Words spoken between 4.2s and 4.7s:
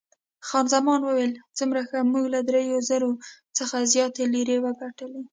لیرې